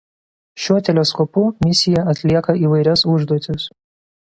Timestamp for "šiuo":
0.63-0.77